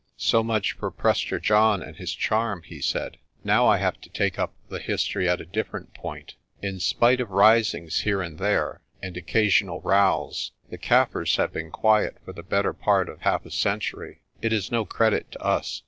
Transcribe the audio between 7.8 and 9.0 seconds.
here and there,